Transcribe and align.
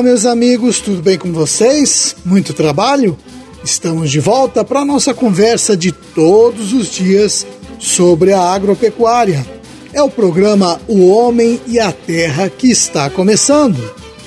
Olá, 0.00 0.08
meus 0.08 0.24
amigos, 0.24 0.80
tudo 0.80 1.02
bem 1.02 1.18
com 1.18 1.30
vocês? 1.30 2.16
Muito 2.24 2.54
trabalho? 2.54 3.18
Estamos 3.62 4.10
de 4.10 4.18
volta 4.18 4.64
para 4.64 4.80
a 4.80 4.84
nossa 4.84 5.12
conversa 5.12 5.76
de 5.76 5.92
todos 5.92 6.72
os 6.72 6.90
dias 6.90 7.46
sobre 7.78 8.32
a 8.32 8.40
agropecuária. 8.40 9.46
É 9.92 10.02
o 10.02 10.08
programa 10.08 10.80
O 10.88 11.10
Homem 11.10 11.60
e 11.66 11.78
a 11.78 11.92
Terra 11.92 12.48
que 12.48 12.70
está 12.70 13.10
começando. 13.10 13.78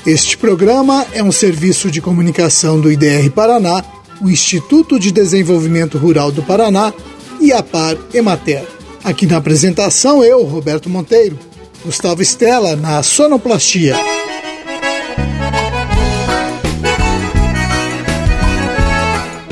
Este 0.05 0.37
programa 0.37 1.07
é 1.11 1.23
um 1.23 1.31
serviço 1.31 1.89
de 1.89 1.99
comunicação 1.99 2.79
do 2.79 2.91
IDR 2.91 3.31
Paraná, 3.31 3.83
o 4.21 4.29
Instituto 4.29 4.99
de 4.99 5.11
Desenvolvimento 5.11 5.97
Rural 5.97 6.31
do 6.31 6.43
Paraná 6.43 6.93
e 7.41 7.51
a 7.51 7.63
Par 7.63 7.97
Emater. 8.13 8.63
Aqui 9.03 9.25
na 9.25 9.37
apresentação, 9.37 10.23
eu, 10.23 10.43
Roberto 10.43 10.87
Monteiro, 10.87 11.39
Gustavo 11.83 12.21
Estela 12.21 12.75
na 12.75 13.01
sonoplastia. 13.01 14.22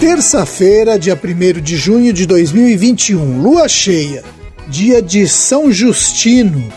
Terça-feira, 0.02 0.98
dia 0.98 1.16
1 1.16 1.62
de 1.62 1.78
junho 1.78 2.12
de 2.12 2.26
2021, 2.26 3.40
lua 3.40 3.68
cheia, 3.68 4.24
dia 4.68 5.00
de 5.00 5.28
São 5.28 5.72
Justino. 5.72 6.74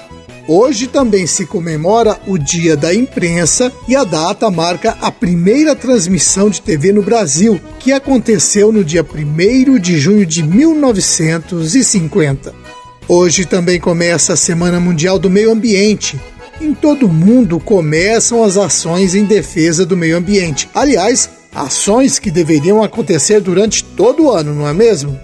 Hoje 0.46 0.86
também 0.86 1.26
se 1.26 1.46
comemora 1.46 2.20
o 2.26 2.36
Dia 2.36 2.76
da 2.76 2.94
Imprensa 2.94 3.72
e 3.88 3.96
a 3.96 4.04
data 4.04 4.50
marca 4.50 4.98
a 5.00 5.10
primeira 5.10 5.74
transmissão 5.74 6.50
de 6.50 6.60
TV 6.60 6.92
no 6.92 7.02
Brasil, 7.02 7.58
que 7.78 7.92
aconteceu 7.92 8.70
no 8.70 8.84
dia 8.84 9.02
1 9.02 9.78
de 9.78 9.98
junho 9.98 10.26
de 10.26 10.42
1950. 10.42 12.54
Hoje 13.08 13.46
também 13.46 13.80
começa 13.80 14.34
a 14.34 14.36
Semana 14.36 14.78
Mundial 14.78 15.18
do 15.18 15.30
Meio 15.30 15.50
Ambiente. 15.50 16.20
Em 16.60 16.74
todo 16.74 17.06
o 17.06 17.12
mundo 17.12 17.58
começam 17.58 18.44
as 18.44 18.58
ações 18.58 19.14
em 19.14 19.24
defesa 19.24 19.86
do 19.86 19.96
meio 19.96 20.18
ambiente. 20.18 20.68
Aliás, 20.74 21.30
Ações 21.54 22.18
que 22.18 22.30
deveriam 22.30 22.82
acontecer 22.82 23.40
durante 23.40 23.84
todo 23.84 24.24
o 24.24 24.30
ano, 24.30 24.54
não 24.54 24.66
é 24.66 24.74
mesmo? 24.74 25.18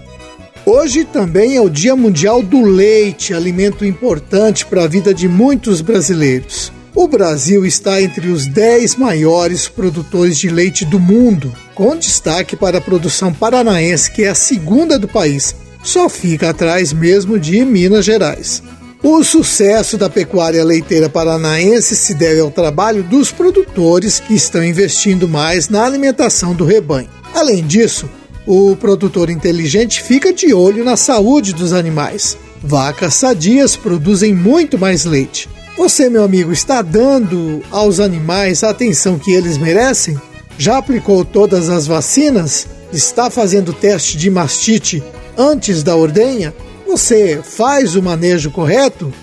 Hoje 0.65 1.03
também 1.03 1.57
é 1.57 1.61
o 1.61 1.69
Dia 1.69 1.95
Mundial 1.95 2.41
do 2.41 2.61
Leite, 2.61 3.33
alimento 3.33 3.83
importante 3.83 4.65
para 4.65 4.83
a 4.83 4.87
vida 4.87 5.13
de 5.13 5.27
muitos 5.27 5.81
brasileiros. 5.81 6.71
O 6.93 7.07
Brasil 7.07 7.65
está 7.65 8.01
entre 8.01 8.29
os 8.29 8.45
10 8.45 8.95
maiores 8.95 9.67
produtores 9.67 10.37
de 10.37 10.49
leite 10.49 10.85
do 10.85 10.99
mundo, 10.99 11.51
com 11.73 11.95
destaque 11.95 12.55
para 12.55 12.77
a 12.77 12.81
produção 12.81 13.33
paranaense, 13.33 14.11
que 14.11 14.23
é 14.23 14.29
a 14.29 14.35
segunda 14.35 14.99
do 14.99 15.07
país, 15.07 15.55
só 15.83 16.07
fica 16.07 16.49
atrás 16.49 16.93
mesmo 16.93 17.39
de 17.39 17.63
Minas 17.65 18.05
Gerais. 18.05 18.61
O 19.03 19.23
sucesso 19.23 19.97
da 19.97 20.11
pecuária 20.11 20.63
leiteira 20.63 21.09
paranaense 21.09 21.95
se 21.95 22.13
deve 22.13 22.39
ao 22.39 22.51
trabalho 22.51 23.01
dos 23.01 23.31
produtores 23.31 24.19
que 24.19 24.35
estão 24.35 24.63
investindo 24.63 25.27
mais 25.27 25.69
na 25.69 25.83
alimentação 25.83 26.53
do 26.53 26.63
rebanho. 26.63 27.09
Além 27.33 27.65
disso, 27.65 28.07
o 28.45 28.75
produtor 28.75 29.31
inteligente 29.31 30.03
fica 30.03 30.31
de 30.31 30.53
olho 30.53 30.83
na 30.83 30.95
saúde 30.95 31.51
dos 31.51 31.73
animais. 31.73 32.37
Vacas 32.61 33.15
sadias 33.15 33.75
produzem 33.75 34.35
muito 34.35 34.77
mais 34.77 35.03
leite. 35.03 35.49
Você, 35.75 36.07
meu 36.07 36.23
amigo, 36.23 36.51
está 36.51 36.83
dando 36.83 37.63
aos 37.71 37.99
animais 37.99 38.63
a 38.63 38.69
atenção 38.69 39.17
que 39.17 39.31
eles 39.31 39.57
merecem? 39.57 40.15
Já 40.59 40.77
aplicou 40.77 41.25
todas 41.25 41.69
as 41.69 41.87
vacinas? 41.87 42.67
Está 42.93 43.31
fazendo 43.31 43.73
teste 43.73 44.15
de 44.15 44.29
mastite 44.29 45.01
antes 45.35 45.81
da 45.81 45.95
ordenha? 45.95 46.53
Você 46.91 47.39
faz 47.41 47.95
o 47.95 48.03
manejo 48.03 48.51
correto? 48.51 49.13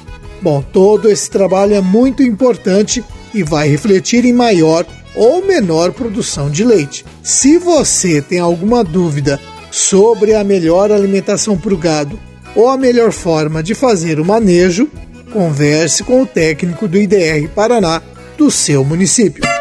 Bom, 0.40 0.62
todo 0.62 1.10
esse 1.10 1.30
trabalho 1.30 1.74
é 1.74 1.82
muito 1.82 2.22
importante 2.22 3.04
e 3.34 3.42
vai 3.42 3.68
refletir 3.68 4.24
em 4.24 4.32
maior 4.32 4.86
ou 5.14 5.44
menor 5.44 5.92
produção 5.92 6.48
de 6.48 6.64
leite. 6.64 7.04
Se 7.22 7.58
você 7.58 8.22
tem 8.22 8.38
alguma 8.38 8.82
dúvida 8.82 9.38
sobre 9.70 10.34
a 10.34 10.42
melhor 10.42 10.90
alimentação 10.90 11.58
para 11.58 11.74
o 11.74 11.76
gado 11.76 12.18
ou 12.56 12.70
a 12.70 12.76
melhor 12.78 13.12
forma 13.12 13.62
de 13.62 13.74
fazer 13.74 14.18
o 14.18 14.24
manejo, 14.24 14.88
converse 15.30 16.02
com 16.02 16.22
o 16.22 16.26
técnico 16.26 16.88
do 16.88 16.96
IDR 16.96 17.50
Paraná 17.54 18.00
do 18.38 18.50
seu 18.50 18.82
município. 18.82 19.57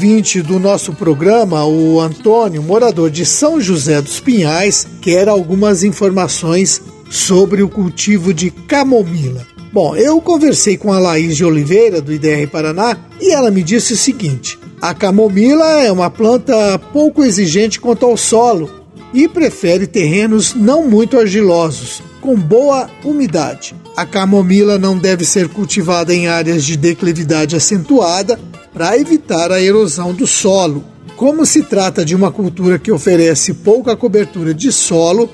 Ouvinte 0.00 0.40
do 0.40 0.58
nosso 0.58 0.94
programa, 0.94 1.62
o 1.66 2.00
Antônio, 2.00 2.62
morador 2.62 3.10
de 3.10 3.26
São 3.26 3.60
José 3.60 4.00
dos 4.00 4.18
Pinhais, 4.18 4.86
quer 4.98 5.28
algumas 5.28 5.84
informações 5.84 6.80
sobre 7.10 7.62
o 7.62 7.68
cultivo 7.68 8.32
de 8.32 8.50
camomila. 8.50 9.46
Bom, 9.70 9.94
eu 9.94 10.18
conversei 10.18 10.78
com 10.78 10.90
a 10.90 10.98
Laís 10.98 11.36
de 11.36 11.44
Oliveira, 11.44 12.00
do 12.00 12.14
IDR 12.14 12.48
Paraná, 12.50 12.96
e 13.20 13.30
ela 13.30 13.50
me 13.50 13.62
disse 13.62 13.92
o 13.92 13.96
seguinte: 13.96 14.58
a 14.80 14.94
camomila 14.94 15.82
é 15.82 15.92
uma 15.92 16.08
planta 16.08 16.78
pouco 16.94 17.22
exigente 17.22 17.78
quanto 17.78 18.06
ao 18.06 18.16
solo 18.16 18.70
e 19.12 19.28
prefere 19.28 19.86
terrenos 19.86 20.54
não 20.54 20.88
muito 20.88 21.18
argilosos, 21.18 22.02
com 22.22 22.34
boa 22.34 22.88
umidade. 23.04 23.74
A 23.94 24.06
camomila 24.06 24.78
não 24.78 24.96
deve 24.96 25.26
ser 25.26 25.50
cultivada 25.50 26.14
em 26.14 26.26
áreas 26.26 26.64
de 26.64 26.74
declividade 26.74 27.54
acentuada 27.54 28.40
para 28.72 28.98
evitar 28.98 29.50
a 29.52 29.60
erosão 29.60 30.14
do 30.14 30.26
solo. 30.26 30.84
Como 31.16 31.44
se 31.44 31.62
trata 31.62 32.04
de 32.04 32.14
uma 32.14 32.30
cultura 32.30 32.78
que 32.78 32.92
oferece 32.92 33.54
pouca 33.54 33.96
cobertura 33.96 34.54
de 34.54 34.72
solo, 34.72 35.28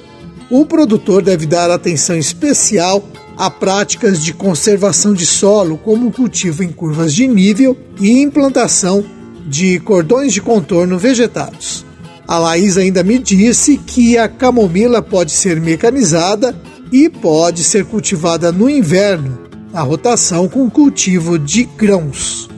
o 0.51 0.65
produtor 0.65 1.23
deve 1.23 1.47
dar 1.47 1.71
atenção 1.71 2.17
especial 2.17 3.05
a 3.37 3.51
práticas 3.51 4.23
de 4.23 4.33
conservação 4.33 5.13
de 5.13 5.27
solo, 5.27 5.77
como 5.79 6.09
o 6.09 6.13
cultivo 6.13 6.63
em 6.63 6.73
curvas 6.73 7.15
de 7.15 7.29
nível 7.29 7.77
e 8.01 8.23
implantação 8.23 9.05
de 9.47 9.79
cordões 9.81 10.33
de 10.33 10.41
contorno 10.41 10.99
vegetados. 10.99 11.85
A 12.27 12.39
Laís 12.39 12.77
ainda 12.77 13.05
me 13.05 13.19
disse 13.19 13.77
que 13.77 14.19
a 14.19 14.29
camomila 14.29 15.01
pode 15.01 15.31
ser 15.31 15.61
mecanizada 15.61 16.57
e 16.91 17.09
pode 17.09 17.63
ser 17.63 17.85
cultivada 17.85 18.51
no 18.51 18.69
inverno, 18.69 19.39
na 19.73 19.83
rotação 19.83 20.49
com 20.49 20.69
cultivo 20.69 21.39
de 21.39 21.65
grãos. 21.65 22.49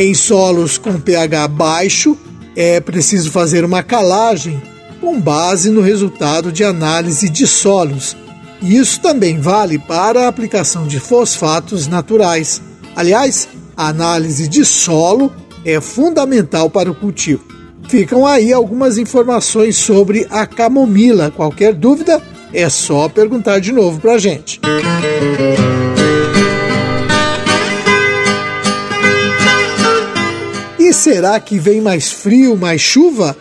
Em 0.00 0.14
solos 0.14 0.78
com 0.78 0.98
pH 0.98 1.46
baixo, 1.48 2.16
é 2.56 2.80
preciso 2.80 3.30
fazer 3.30 3.66
uma 3.66 3.82
calagem 3.82 4.62
com 4.98 5.20
base 5.20 5.68
no 5.68 5.82
resultado 5.82 6.50
de 6.50 6.64
análise 6.64 7.28
de 7.28 7.46
solos. 7.46 8.16
E 8.62 8.78
isso 8.78 8.98
também 9.02 9.38
vale 9.38 9.78
para 9.78 10.24
a 10.24 10.28
aplicação 10.28 10.86
de 10.86 10.98
fosfatos 10.98 11.86
naturais. 11.86 12.62
Aliás, 12.96 13.46
a 13.76 13.88
análise 13.88 14.48
de 14.48 14.64
solo 14.64 15.30
é 15.66 15.78
fundamental 15.82 16.70
para 16.70 16.90
o 16.90 16.94
cultivo. 16.94 17.44
Ficam 17.86 18.26
aí 18.26 18.54
algumas 18.54 18.96
informações 18.96 19.76
sobre 19.76 20.26
a 20.30 20.46
camomila. 20.46 21.30
Qualquer 21.30 21.74
dúvida, 21.74 22.22
é 22.54 22.70
só 22.70 23.06
perguntar 23.06 23.58
de 23.58 23.70
novo 23.70 24.00
para 24.00 24.14
a 24.14 24.18
gente. 24.18 24.62
E 24.64 25.69
será 31.12 31.40
que 31.40 31.58
vem 31.58 31.80
mais 31.80 32.12
frio, 32.12 32.56
mais 32.56 32.80
chuva? 32.80 33.36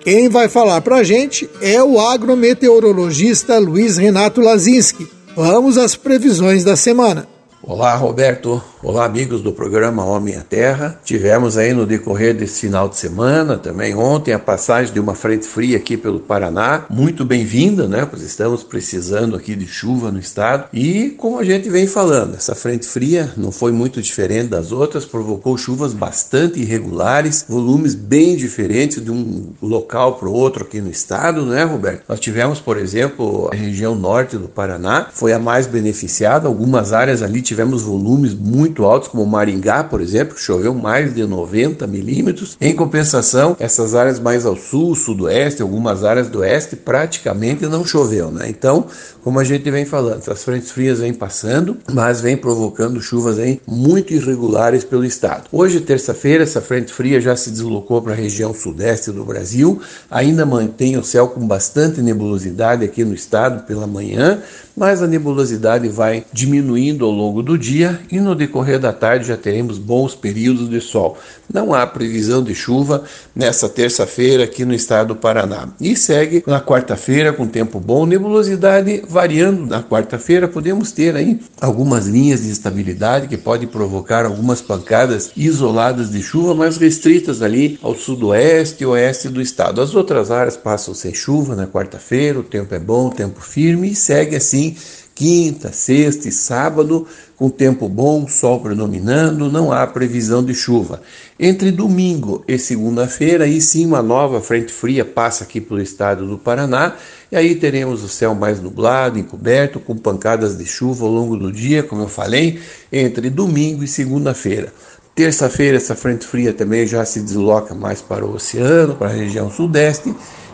Quem 0.00 0.28
vai 0.28 0.48
falar 0.48 0.80
para 0.80 0.96
a 0.96 1.04
gente 1.04 1.48
é 1.60 1.80
o 1.80 2.00
agrometeorologista 2.00 3.60
Luiz 3.60 3.96
Renato 3.96 4.40
Lazinski. 4.40 5.06
Vamos 5.36 5.78
às 5.78 5.94
previsões 5.94 6.64
da 6.64 6.74
semana. 6.74 7.28
Olá, 7.62 7.94
Roberto. 7.94 8.60
Olá, 8.84 9.04
amigos 9.04 9.42
do 9.42 9.52
programa 9.52 10.04
Homem 10.04 10.34
à 10.34 10.40
Terra. 10.40 10.98
Tivemos 11.04 11.56
aí 11.56 11.72
no 11.72 11.86
decorrer 11.86 12.34
desse 12.34 12.62
final 12.62 12.88
de 12.88 12.96
semana, 12.96 13.56
também 13.56 13.94
ontem, 13.94 14.32
a 14.32 14.40
passagem 14.40 14.92
de 14.92 14.98
uma 14.98 15.14
frente 15.14 15.46
fria 15.46 15.76
aqui 15.76 15.96
pelo 15.96 16.18
Paraná. 16.18 16.84
Muito 16.90 17.24
bem-vinda, 17.24 17.86
né? 17.86 18.04
Pois 18.04 18.22
estamos 18.22 18.64
precisando 18.64 19.36
aqui 19.36 19.54
de 19.54 19.68
chuva 19.68 20.10
no 20.10 20.18
estado. 20.18 20.64
E 20.72 21.10
como 21.10 21.38
a 21.38 21.44
gente 21.44 21.70
vem 21.70 21.86
falando, 21.86 22.34
essa 22.34 22.56
frente 22.56 22.84
fria 22.84 23.32
não 23.36 23.52
foi 23.52 23.70
muito 23.70 24.02
diferente 24.02 24.48
das 24.48 24.72
outras, 24.72 25.04
provocou 25.04 25.56
chuvas 25.56 25.94
bastante 25.94 26.58
irregulares, 26.58 27.46
volumes 27.48 27.94
bem 27.94 28.34
diferentes 28.34 29.00
de 29.00 29.12
um 29.12 29.52
local 29.62 30.16
para 30.16 30.28
o 30.28 30.32
outro 30.32 30.64
aqui 30.64 30.80
no 30.80 30.90
estado, 30.90 31.46
né, 31.46 31.62
Roberto? 31.62 32.02
Nós 32.08 32.18
tivemos, 32.18 32.58
por 32.58 32.76
exemplo, 32.76 33.48
a 33.52 33.54
região 33.54 33.94
norte 33.94 34.36
do 34.36 34.48
Paraná, 34.48 35.06
foi 35.12 35.32
a 35.32 35.38
mais 35.38 35.68
beneficiada, 35.68 36.48
algumas 36.48 36.92
áreas 36.92 37.22
ali 37.22 37.40
tivemos 37.40 37.82
volumes 37.82 38.34
muito 38.34 38.71
altos, 38.80 39.08
como 39.08 39.26
Maringá, 39.26 39.84
por 39.84 40.00
exemplo, 40.00 40.34
que 40.34 40.40
choveu 40.40 40.74
mais 40.74 41.14
de 41.14 41.24
90 41.24 41.86
milímetros. 41.86 42.56
Em 42.60 42.74
compensação, 42.74 43.56
essas 43.58 43.94
áreas 43.94 44.18
mais 44.18 44.46
ao 44.46 44.56
sul, 44.56 44.94
sudoeste, 44.94 45.62
algumas 45.62 46.04
áreas 46.04 46.28
do 46.28 46.40
oeste, 46.40 46.76
praticamente 46.76 47.66
não 47.66 47.84
choveu, 47.84 48.30
né? 48.30 48.46
Então, 48.48 48.86
como 49.22 49.38
a 49.38 49.44
gente 49.44 49.70
vem 49.70 49.84
falando, 49.84 50.22
as 50.28 50.42
frentes 50.42 50.70
frias 50.70 50.98
vêm 50.98 51.12
passando, 51.12 51.76
mas 51.92 52.20
vem 52.20 52.36
provocando 52.36 53.00
chuvas 53.00 53.38
aí 53.38 53.60
muito 53.66 54.12
irregulares 54.12 54.84
pelo 54.84 55.04
estado. 55.04 55.44
Hoje, 55.52 55.80
terça-feira, 55.80 56.42
essa 56.42 56.60
frente 56.60 56.92
fria 56.92 57.20
já 57.20 57.36
se 57.36 57.50
deslocou 57.50 58.02
para 58.02 58.12
a 58.12 58.16
região 58.16 58.52
sudeste 58.54 59.10
do 59.10 59.24
Brasil, 59.24 59.80
ainda 60.10 60.44
mantém 60.44 60.96
o 60.96 61.04
céu 61.04 61.28
com 61.28 61.46
bastante 61.46 62.00
nebulosidade 62.00 62.84
aqui 62.84 63.04
no 63.04 63.14
estado 63.14 63.64
pela 63.64 63.86
manhã, 63.86 64.42
mas 64.76 65.02
a 65.02 65.06
nebulosidade 65.06 65.88
vai 65.88 66.24
diminuindo 66.32 67.04
ao 67.04 67.10
longo 67.10 67.42
do 67.42 67.58
dia 67.58 68.00
e 68.10 68.18
no 68.18 68.34
decorrer 68.34 68.61
da 68.78 68.92
tarde 68.92 69.26
já 69.26 69.36
teremos 69.36 69.78
bons 69.78 70.14
períodos 70.14 70.68
de 70.68 70.80
sol. 70.80 71.18
Não 71.52 71.74
há 71.74 71.86
previsão 71.86 72.42
de 72.42 72.54
chuva 72.54 73.04
nessa 73.34 73.68
terça-feira 73.68 74.44
aqui 74.44 74.64
no 74.64 74.72
estado 74.72 75.08
do 75.08 75.16
Paraná. 75.16 75.68
E 75.80 75.96
segue 75.96 76.42
na 76.46 76.60
quarta-feira 76.60 77.32
com 77.32 77.46
tempo 77.46 77.78
bom, 77.78 78.06
nebulosidade 78.06 79.02
variando 79.08 79.66
na 79.66 79.82
quarta-feira, 79.82 80.48
podemos 80.48 80.92
ter 80.92 81.14
aí 81.16 81.40
algumas 81.60 82.06
linhas 82.06 82.42
de 82.42 82.50
estabilidade 82.50 83.28
que 83.28 83.36
podem 83.36 83.68
provocar 83.68 84.24
algumas 84.24 84.60
pancadas 84.60 85.30
isoladas 85.36 86.10
de 86.10 86.22
chuva, 86.22 86.54
mas 86.54 86.76
restritas 86.76 87.42
ali 87.42 87.78
ao 87.82 87.94
sudoeste 87.94 88.82
e 88.82 88.86
oeste 88.86 89.28
do 89.28 89.40
estado. 89.40 89.80
As 89.80 89.94
outras 89.94 90.30
áreas 90.30 90.56
passam 90.56 90.94
sem 90.94 91.12
chuva 91.12 91.54
na 91.54 91.66
quarta-feira, 91.66 92.38
o 92.38 92.44
tempo 92.44 92.74
é 92.74 92.78
bom, 92.78 93.10
tempo 93.10 93.40
firme 93.40 93.90
e 93.90 93.94
segue 93.94 94.36
assim 94.36 94.76
quinta, 95.22 95.72
sexta 95.72 96.28
e 96.28 96.32
sábado, 96.32 97.06
com 97.36 97.48
tempo 97.48 97.88
bom, 97.88 98.26
sol 98.26 98.58
predominando, 98.58 99.48
não 99.48 99.70
há 99.70 99.86
previsão 99.86 100.42
de 100.42 100.52
chuva. 100.52 101.00
Entre 101.38 101.70
domingo 101.70 102.42
e 102.48 102.58
segunda-feira, 102.58 103.44
aí 103.44 103.60
sim 103.60 103.86
uma 103.86 104.02
nova 104.02 104.40
frente 104.40 104.72
fria 104.72 105.04
passa 105.04 105.44
aqui 105.44 105.60
pelo 105.60 105.80
estado 105.80 106.26
do 106.26 106.36
Paraná, 106.36 106.96
e 107.30 107.36
aí 107.36 107.54
teremos 107.54 108.02
o 108.02 108.08
céu 108.08 108.34
mais 108.34 108.60
nublado, 108.60 109.16
encoberto, 109.16 109.78
com 109.78 109.96
pancadas 109.96 110.58
de 110.58 110.66
chuva 110.66 111.04
ao 111.04 111.12
longo 111.12 111.36
do 111.36 111.52
dia, 111.52 111.84
como 111.84 112.02
eu 112.02 112.08
falei, 112.08 112.58
entre 112.92 113.30
domingo 113.30 113.84
e 113.84 113.86
segunda-feira. 113.86 114.72
Terça-feira, 115.14 115.76
essa 115.76 115.94
frente 115.94 116.26
fria 116.26 116.52
também 116.52 116.84
já 116.84 117.04
se 117.04 117.20
desloca 117.20 117.76
mais 117.76 118.02
para 118.02 118.26
o 118.26 118.34
oceano, 118.34 118.96
para 118.96 119.06
a 119.06 119.12
região 119.14 119.48
sudeste, 119.52 120.12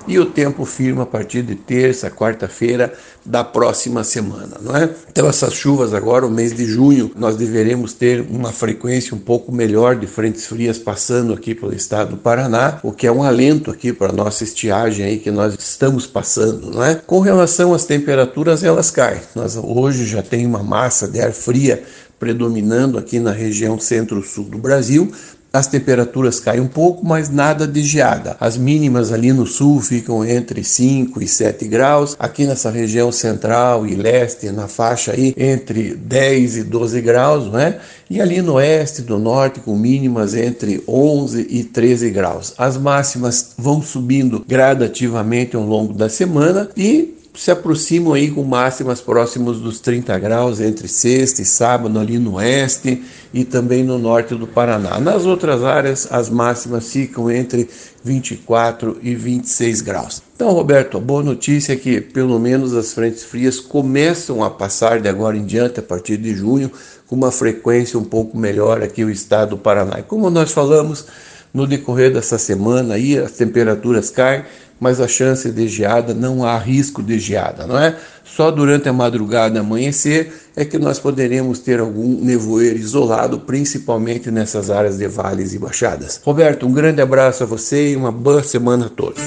e 0.09 0.19
o 0.19 0.27
tempo 0.27 0.65
firma 0.65 1.03
a 1.03 1.07
partir 1.07 1.43
de 1.43 1.55
terça, 1.55 2.11
quarta-feira 2.11 2.93
da 3.25 3.45
próxima 3.45 4.03
semana, 4.03 4.57
não 4.61 4.75
é? 4.75 4.89
Então 5.11 5.29
essas 5.29 5.53
chuvas 5.53 5.93
agora, 5.93 6.27
o 6.27 6.31
mês 6.31 6.55
de 6.55 6.65
junho, 6.65 7.13
nós 7.15 7.37
deveremos 7.37 7.93
ter 7.93 8.21
uma 8.31 8.51
frequência 8.51 9.15
um 9.15 9.19
pouco 9.19 9.53
melhor 9.53 9.97
de 9.97 10.07
frentes 10.07 10.47
frias 10.47 10.79
passando 10.79 11.35
aqui 11.35 11.55
pelo 11.55 11.75
estado 11.75 12.11
do 12.13 12.17
Paraná, 12.17 12.81
o 12.83 12.91
que 12.91 13.07
é 13.07 13.13
um 13.13 13.23
alento 13.23 13.71
aqui 13.71 13.93
para 13.93 14.11
nossa 14.13 14.45
estiagem 14.45 15.05
aí 15.05 15.19
que 15.19 15.31
nós 15.31 15.55
estamos 15.59 16.07
passando, 16.07 16.71
não 16.71 16.83
é? 16.83 16.95
Com 16.95 17.21
relação 17.21 17.75
às 17.75 17.85
temperaturas, 17.85 18.65
elas 18.65 18.91
caem. 18.91 19.21
Nós 19.35 19.57
hoje 19.57 20.07
já 20.07 20.23
tem 20.23 20.47
uma 20.47 20.63
massa 20.63 21.07
de 21.07 21.21
ar 21.21 21.33
fria 21.33 21.83
predominando 22.19 22.99
aqui 22.99 23.21
na 23.21 23.31
região 23.31 23.79
centro-sul 23.79 24.45
do 24.45 24.59
Brasil, 24.59 25.13
as 25.53 25.67
temperaturas 25.67 26.39
caem 26.39 26.61
um 26.61 26.69
pouco, 26.69 27.05
mas 27.06 27.31
nada 27.31 27.67
de 27.67 27.83
geada. 27.83 28.37
As 28.39 28.56
mínimas 28.56 29.12
ali 29.12 29.33
no 29.33 29.47
sul 29.47 29.81
ficam 29.81 30.25
entre 30.25 30.62
5 30.62 31.23
e 31.23 31.29
7 31.29 31.67
graus. 31.67 32.17
Aqui 32.19 32.45
nessa 32.47 32.71
região 32.71 33.11
central 33.11 33.87
e 33.87 33.95
leste, 33.95 34.50
na 34.50 34.69
faixa 34.69 35.12
aí, 35.12 35.35
entre 35.37 35.95
10 35.95 36.56
e 36.59 36.62
12 36.65 37.00
graus, 37.00 37.50
né? 37.50 37.79
E 38.11 38.21
ali 38.21 38.41
no 38.43 38.55
oeste, 38.55 39.03
do 39.03 39.19
norte, 39.19 39.61
com 39.61 39.77
mínimas 39.77 40.35
entre 40.35 40.83
11 40.87 41.47
e 41.49 41.65
13 41.65 42.11
graus. 42.11 42.55
As 42.56 42.77
máximas 42.77 43.50
vão 43.56 43.83
subindo 43.83 44.45
gradativamente 44.47 45.56
ao 45.56 45.62
longo 45.62 45.93
da 45.93 46.09
semana 46.09 46.69
e 46.77 47.18
se 47.38 47.52
aproximam 47.52 48.14
aí 48.14 48.32
com 48.32 48.43
máximas 48.43 49.00
próximos 49.00 49.61
dos 49.61 49.79
30 49.79 50.19
graus 50.19 50.61
entre 50.61 50.88
sexta 50.88 51.40
e 51.40 51.44
sábado 51.44 51.96
ali 51.96 52.19
no 52.19 52.35
oeste 52.35 53.00
e 53.32 53.44
também 53.44 53.85
no 53.85 53.96
norte 53.96 54.35
do 54.35 54.44
Paraná. 54.44 54.99
Nas 54.99 55.25
outras 55.25 55.62
áreas, 55.62 56.08
as 56.11 56.29
máximas 56.29 56.90
ficam 56.90 57.31
entre 57.31 57.70
24 58.02 58.99
e 59.05 59.14
26 59.14 59.82
graus. 59.82 60.20
Então, 60.35 60.50
Roberto, 60.50 60.96
a 60.96 61.00
boa 61.00 61.23
notícia 61.23 61.75
é 61.75 61.76
que 61.76 62.00
pelo 62.00 62.40
menos 62.40 62.75
as 62.75 62.93
frentes 62.93 63.23
frias 63.23 63.61
começam 63.61 64.43
a 64.43 64.50
passar 64.50 65.00
de 65.00 65.08
agora 65.08 65.37
em 65.37 65.44
diante, 65.44 65.79
a 65.79 65.82
partir 65.82 66.17
de 66.17 66.35
junho, 66.35 66.73
com 67.06 67.14
uma 67.14 67.31
frequência 67.31 67.96
um 67.96 68.05
pouco 68.05 68.37
melhor 68.37 68.82
aqui 68.82 69.05
no 69.05 69.12
estado 69.12 69.50
do 69.50 69.58
Paraná. 69.58 70.00
E 70.00 70.02
como 70.02 70.29
nós 70.29 70.50
falamos, 70.50 71.06
no 71.55 71.67
decorrer 71.69 72.12
dessa 72.12 72.37
semana 72.37 72.94
aí 72.94 73.17
as 73.17 73.32
temperaturas 73.32 74.11
caem 74.11 74.44
mas 74.81 75.01
a 75.01 75.09
chance 75.09 75.51
de 75.51 75.69
geada 75.69 76.15
não 76.15 76.45
há 76.45 76.57
risco 76.59 77.03
de 77.03 77.19
geada, 77.19 77.67
não 77.67 77.79
é? 77.79 77.97
Só 78.25 78.51
durante 78.51 78.89
a 78.89 78.93
madrugada 78.93 79.61
amanhecer 79.61 80.33
é 80.55 80.65
que 80.65 80.79
nós 80.79 80.99
poderemos 80.99 81.59
ter 81.59 81.81
algum 81.81 82.25
nevoeiro 82.25 82.79
isolado, 82.79 83.41
principalmente 83.41 84.31
nessas 84.31 84.71
áreas 84.71 84.99
de 84.99 85.09
vales 85.09 85.55
e 85.55 85.59
baixadas. 85.59 86.21
Roberto, 86.25 86.67
um 86.67 86.73
grande 86.73 87.01
abraço 87.01 87.43
a 87.43 87.47
você 87.47 87.93
e 87.93 87.97
uma 87.97 88.13
boa 88.13 88.43
semana 88.43 88.87
a 88.87 88.89
todos. 88.89 89.23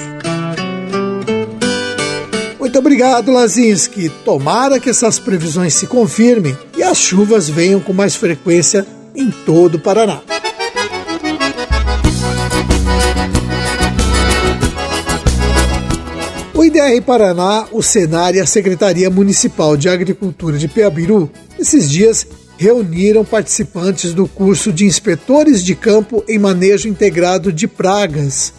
Muito 2.58 2.78
obrigado, 2.78 3.30
Lazinski. 3.30 4.08
Tomara 4.24 4.80
que 4.80 4.88
essas 4.88 5.18
previsões 5.18 5.74
se 5.74 5.86
confirmem 5.86 6.56
e 6.76 6.82
as 6.82 6.96
chuvas 6.96 7.48
venham 7.48 7.80
com 7.80 7.92
mais 7.92 8.16
frequência 8.16 8.86
em 9.14 9.30
todo 9.30 9.74
o 9.74 9.80
Paraná. 9.80 10.22
O 16.72 16.74
IDR 16.74 17.02
Paraná, 17.02 17.66
o 17.70 17.82
Senar 17.82 18.34
e 18.34 18.40
a 18.40 18.46
Secretaria 18.46 19.10
Municipal 19.10 19.76
de 19.76 19.90
Agricultura 19.90 20.56
de 20.56 20.66
Peabiru, 20.66 21.30
esses 21.58 21.90
dias 21.90 22.26
reuniram 22.56 23.26
participantes 23.26 24.14
do 24.14 24.26
curso 24.26 24.72
de 24.72 24.86
inspetores 24.86 25.62
de 25.62 25.74
campo 25.74 26.24
em 26.26 26.38
manejo 26.38 26.88
integrado 26.88 27.52
de 27.52 27.68
pragas. 27.68 28.54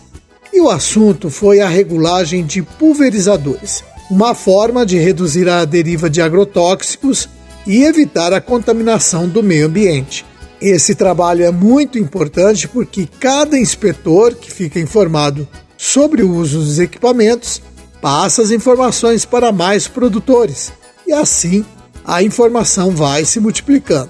E 0.53 0.61
o 0.61 0.69
assunto 0.69 1.31
foi 1.31 1.59
a 1.59 1.67
regulagem 1.67 2.45
de 2.45 2.61
pulverizadores, 2.61 3.83
uma 4.11 4.35
forma 4.35 4.85
de 4.85 4.99
reduzir 4.99 5.49
a 5.49 5.65
deriva 5.65 6.07
de 6.07 6.21
agrotóxicos 6.21 7.27
e 7.65 7.83
evitar 7.83 8.31
a 8.31 8.39
contaminação 8.39 9.27
do 9.27 9.41
meio 9.41 9.65
ambiente. 9.65 10.23
Esse 10.61 10.93
trabalho 10.93 11.43
é 11.43 11.51
muito 11.51 11.97
importante 11.97 12.67
porque 12.67 13.09
cada 13.19 13.57
inspetor 13.57 14.35
que 14.35 14.51
fica 14.51 14.79
informado 14.79 15.47
sobre 15.75 16.21
o 16.21 16.31
uso 16.31 16.59
dos 16.59 16.77
equipamentos 16.77 17.59
passa 18.03 18.41
as 18.41 18.51
informações 18.51 19.23
para 19.23 19.53
mais 19.53 19.87
produtores 19.87 20.73
e 21.07 21.13
assim 21.13 21.63
a 22.03 22.21
informação 22.21 22.91
vai 22.91 23.23
se 23.23 23.39
multiplicando. 23.39 24.09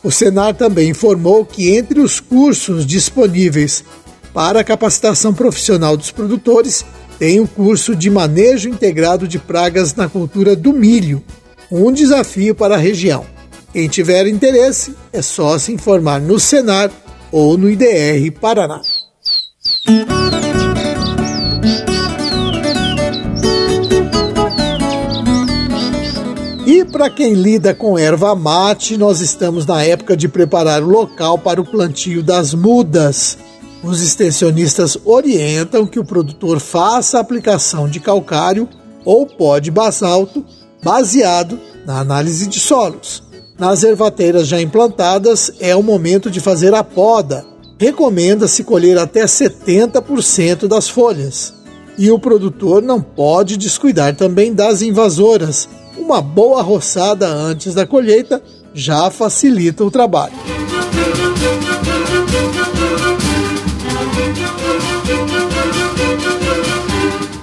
O 0.00 0.12
Senar 0.12 0.54
também 0.54 0.90
informou 0.90 1.44
que 1.44 1.76
entre 1.76 1.98
os 1.98 2.20
cursos 2.20 2.86
disponíveis 2.86 3.84
para 4.32 4.60
a 4.60 4.64
capacitação 4.64 5.34
profissional 5.34 5.96
dos 5.96 6.12
produtores 6.12 6.86
tem 7.18 7.40
o 7.40 7.48
curso 7.48 7.96
de 7.96 8.08
manejo 8.08 8.68
integrado 8.68 9.26
de 9.26 9.40
pragas 9.40 9.92
na 9.92 10.08
cultura 10.08 10.54
do 10.54 10.72
milho, 10.72 11.20
um 11.68 11.90
desafio 11.90 12.54
para 12.54 12.76
a 12.76 12.78
região. 12.78 13.26
Quem 13.72 13.88
tiver 13.88 14.28
interesse 14.28 14.94
é 15.12 15.20
só 15.20 15.58
se 15.58 15.72
informar 15.72 16.20
no 16.20 16.38
Senar 16.38 16.92
ou 17.32 17.58
no 17.58 17.68
IDR 17.68 18.30
Paraná. 18.40 18.80
Para 26.96 27.10
quem 27.10 27.34
lida 27.34 27.74
com 27.74 27.98
erva 27.98 28.34
mate, 28.34 28.96
nós 28.96 29.20
estamos 29.20 29.66
na 29.66 29.84
época 29.84 30.16
de 30.16 30.28
preparar 30.28 30.82
o 30.82 30.88
local 30.88 31.36
para 31.36 31.60
o 31.60 31.64
plantio 31.64 32.22
das 32.22 32.54
mudas. 32.54 33.36
Os 33.82 34.00
extensionistas 34.00 34.96
orientam 35.04 35.86
que 35.86 35.98
o 36.00 36.04
produtor 36.06 36.58
faça 36.58 37.18
a 37.18 37.20
aplicação 37.20 37.86
de 37.86 38.00
calcário 38.00 38.66
ou 39.04 39.26
pó 39.26 39.58
de 39.58 39.70
basalto 39.70 40.42
baseado 40.82 41.60
na 41.84 42.00
análise 42.00 42.46
de 42.46 42.58
solos. 42.58 43.22
Nas 43.58 43.84
ervateiras 43.84 44.48
já 44.48 44.58
implantadas, 44.58 45.52
é 45.60 45.76
o 45.76 45.82
momento 45.82 46.30
de 46.30 46.40
fazer 46.40 46.72
a 46.72 46.82
poda. 46.82 47.44
Recomenda-se 47.78 48.64
colher 48.64 48.96
até 48.96 49.26
70% 49.26 50.66
das 50.66 50.88
folhas. 50.88 51.52
E 51.98 52.10
o 52.10 52.18
produtor 52.18 52.80
não 52.80 53.02
pode 53.02 53.58
descuidar 53.58 54.16
também 54.16 54.54
das 54.54 54.80
invasoras, 54.80 55.68
uma 55.96 56.20
boa 56.20 56.62
roçada 56.62 57.26
antes 57.28 57.74
da 57.74 57.86
colheita 57.86 58.42
já 58.72 59.10
facilita 59.10 59.84
o 59.84 59.90
trabalho. 59.90 60.34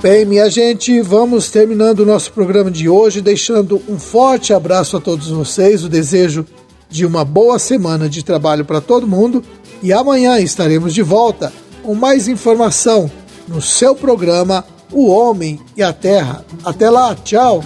Bem, 0.01 0.25
minha 0.25 0.50
gente, 0.50 1.00
vamos 1.00 1.50
terminando 1.50 2.01
o 2.01 2.05
nosso 2.05 2.33
programa 2.33 2.69
de 2.69 2.89
hoje, 2.89 3.22
deixando 3.22 3.81
um 3.88 3.98
forte 3.98 4.53
abraço 4.53 4.98
a 4.98 5.00
todos 5.00 5.29
vocês, 5.29 5.83
o 5.83 5.89
desejo 5.89 6.45
de 6.89 7.05
uma 7.05 7.24
boa 7.24 7.57
semana 7.57 8.10
de 8.10 8.22
trabalho 8.22 8.65
para 8.65 8.81
todo 8.81 9.07
mundo 9.07 9.41
e 9.81 9.93
amanhã 9.93 10.39
estaremos 10.39 10.93
de 10.93 11.01
volta 11.01 11.53
com 11.81 11.95
mais 11.95 12.27
informação 12.27 13.10
no 13.48 13.62
seu 13.62 13.95
programa 13.95 14.65
O 14.91 15.07
Homem 15.10 15.60
e 15.75 15.81
a 15.81 15.93
Terra. 15.93 16.45
Até 16.65 16.89
lá, 16.89 17.15
tchau! 17.15 17.63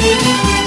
Música 0.00 0.57